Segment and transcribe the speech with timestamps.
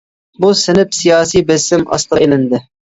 [0.45, 2.67] بۇ سىنىپ سىياسىي بېسىم ئاستىغا ئېلىندى.